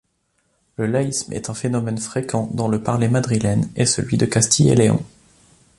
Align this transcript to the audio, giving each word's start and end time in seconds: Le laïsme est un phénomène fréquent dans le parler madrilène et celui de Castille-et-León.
Le 0.77 0.87
laïsme 0.87 1.31
est 1.33 1.51
un 1.51 1.53
phénomène 1.53 1.99
fréquent 1.99 2.49
dans 2.53 2.67
le 2.67 2.81
parler 2.81 3.07
madrilène 3.07 3.69
et 3.75 3.85
celui 3.85 4.17
de 4.17 4.25
Castille-et-León. 4.25 5.03